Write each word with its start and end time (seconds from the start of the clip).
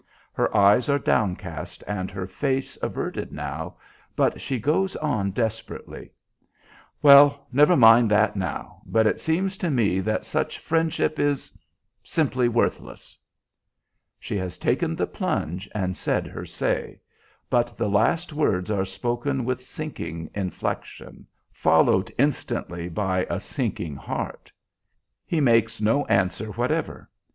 Her 0.33 0.57
eyes 0.57 0.89
are 0.89 0.97
downcast 0.97 1.83
and 1.85 2.09
her 2.09 2.25
face 2.25 2.75
averted 2.81 3.31
now, 3.31 3.75
but 4.15 4.41
she 4.41 4.57
goes 4.59 4.95
on 4.95 5.29
desperately. 5.29 6.09
"Well, 7.03 7.45
never 7.51 7.77
mind 7.77 8.09
that 8.09 8.35
now; 8.35 8.81
but 8.87 9.05
it 9.05 9.19
seems 9.19 9.57
to 9.57 9.69
me 9.69 9.99
that 9.99 10.25
such 10.25 10.57
friendship 10.57 11.19
is 11.19 11.55
simply 12.03 12.49
worthless." 12.49 13.15
She 14.19 14.35
has 14.37 14.57
taken 14.57 14.95
the 14.95 15.05
plunge 15.05 15.69
and 15.71 15.95
said 15.95 16.25
her 16.25 16.47
say, 16.47 16.99
but 17.47 17.77
the 17.77 17.87
last 17.87 18.33
words 18.33 18.71
are 18.71 18.85
spoken 18.85 19.45
with 19.45 19.61
sinking 19.63 20.31
inflection, 20.33 21.27
followed 21.53 22.11
instantly 22.17 22.89
by 22.89 23.27
a 23.29 23.39
sinking 23.39 23.97
heart. 23.97 24.51
He 25.27 25.39
makes 25.39 25.79
no 25.79 26.05
answer 26.07 26.47
whatever. 26.53 27.07